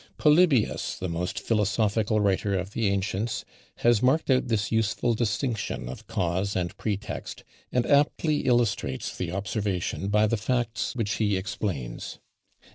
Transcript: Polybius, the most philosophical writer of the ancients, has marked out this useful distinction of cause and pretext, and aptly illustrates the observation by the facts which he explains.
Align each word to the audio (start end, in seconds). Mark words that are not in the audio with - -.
Polybius, 0.17 0.95
the 0.95 1.07
most 1.07 1.39
philosophical 1.39 2.19
writer 2.19 2.55
of 2.57 2.71
the 2.71 2.87
ancients, 2.87 3.45
has 3.85 4.01
marked 4.01 4.31
out 4.31 4.47
this 4.47 4.71
useful 4.71 5.13
distinction 5.13 5.87
of 5.87 6.07
cause 6.07 6.55
and 6.55 6.75
pretext, 6.75 7.43
and 7.71 7.85
aptly 7.85 8.39
illustrates 8.47 9.15
the 9.15 9.31
observation 9.31 10.07
by 10.07 10.25
the 10.25 10.37
facts 10.37 10.95
which 10.95 11.11
he 11.17 11.37
explains. 11.37 12.17